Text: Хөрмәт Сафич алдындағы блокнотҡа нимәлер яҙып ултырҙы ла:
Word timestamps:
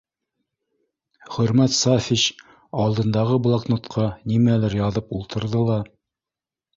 Хөрмәт 1.33 1.75
Сафич 1.79 2.23
алдындағы 2.83 3.37
блокнотҡа 3.49 4.07
нимәлер 4.33 4.77
яҙып 4.81 5.13
ултырҙы 5.19 5.63
ла: 5.69 5.77